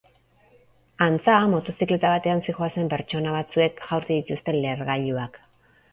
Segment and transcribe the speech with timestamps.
[1.05, 5.43] Antza, motozikleta batean zihoazen pertsona batzuek jaurti dituzte lehergailuak.